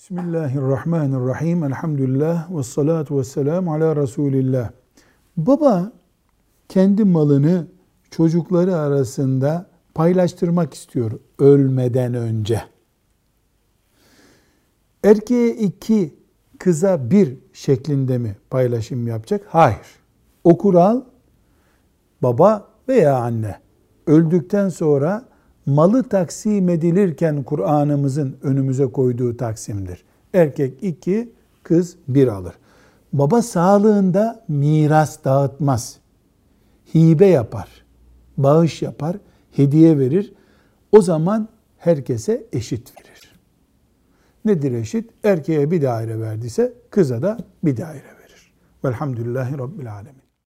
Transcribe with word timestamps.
Bismillahirrahmanirrahim. 0.00 1.64
Elhamdülillah 1.64 2.56
ve 2.56 2.62
salatu 2.62 3.18
ve 3.18 3.24
selamu 3.24 3.74
ala 3.74 3.96
Resulillah. 3.96 4.70
Baba 5.36 5.92
kendi 6.68 7.04
malını 7.04 7.66
çocukları 8.10 8.76
arasında 8.76 9.66
paylaştırmak 9.94 10.74
istiyor 10.74 11.12
ölmeden 11.38 12.14
önce. 12.14 12.62
Erkeğe 15.04 15.54
iki, 15.54 16.14
kıza 16.58 17.10
bir 17.10 17.38
şeklinde 17.52 18.18
mi 18.18 18.36
paylaşım 18.50 19.06
yapacak? 19.08 19.42
Hayır. 19.48 19.86
O 20.44 20.58
kural 20.58 21.02
baba 22.22 22.68
veya 22.88 23.16
anne 23.16 23.60
öldükten 24.06 24.68
sonra 24.68 25.28
malı 25.70 26.02
taksim 26.02 26.68
edilirken 26.68 27.42
Kur'an'ımızın 27.42 28.36
önümüze 28.42 28.86
koyduğu 28.86 29.36
taksimdir. 29.36 30.04
Erkek 30.34 30.82
iki, 30.82 31.32
kız 31.62 31.96
bir 32.08 32.28
alır. 32.28 32.54
Baba 33.12 33.42
sağlığında 33.42 34.44
miras 34.48 35.24
dağıtmaz. 35.24 35.98
Hibe 36.94 37.26
yapar, 37.26 37.68
bağış 38.36 38.82
yapar, 38.82 39.16
hediye 39.52 39.98
verir. 39.98 40.32
O 40.92 41.02
zaman 41.02 41.48
herkese 41.78 42.46
eşit 42.52 42.92
verir. 42.98 43.32
Nedir 44.44 44.72
eşit? 44.72 45.10
Erkeğe 45.24 45.70
bir 45.70 45.82
daire 45.82 46.20
verdiyse 46.20 46.72
kıza 46.90 47.22
da 47.22 47.38
bir 47.64 47.76
daire 47.76 48.16
verir. 48.20 48.52
Velhamdülillahi 48.84 49.58
Rabbil 49.58 49.92
Alemin. 49.92 50.29